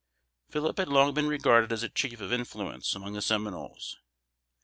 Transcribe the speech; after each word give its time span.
Phillip 0.49 0.77
had 0.79 0.87
long 0.87 1.13
been 1.13 1.27
regarded 1.27 1.71
as 1.71 1.83
a 1.83 1.89
chief 1.89 2.19
of 2.21 2.33
influence 2.33 2.95
among 2.95 3.13
the 3.13 3.21
Seminoles. 3.21 3.97